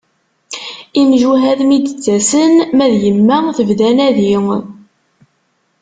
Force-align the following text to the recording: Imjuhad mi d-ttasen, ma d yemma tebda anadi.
Imjuhad 1.01 1.59
mi 1.67 1.77
d-ttasen, 1.79 2.53
ma 2.75 2.85
d 2.91 2.93
yemma 3.03 3.37
tebda 3.57 3.83
anadi. 3.91 4.33